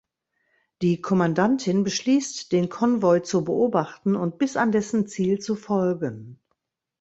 [0.81, 6.39] Die Kommandantin beschließt den Konvoi zu beobachten und bis an dessen Ziel zu folgen.